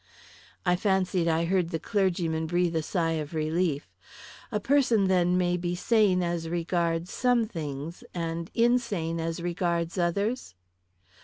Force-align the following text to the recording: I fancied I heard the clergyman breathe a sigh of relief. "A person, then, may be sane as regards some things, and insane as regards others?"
I 0.65 0.75
fancied 0.77 1.27
I 1.27 1.45
heard 1.45 1.69
the 1.69 1.77
clergyman 1.79 2.47
breathe 2.47 2.75
a 2.75 2.81
sigh 2.81 3.19
of 3.21 3.35
relief. 3.35 3.87
"A 4.51 4.59
person, 4.59 5.03
then, 5.05 5.37
may 5.37 5.57
be 5.57 5.75
sane 5.75 6.23
as 6.23 6.49
regards 6.49 7.11
some 7.13 7.45
things, 7.45 8.03
and 8.11 8.49
insane 8.55 9.19
as 9.19 9.43
regards 9.43 9.99
others?" 9.99 10.55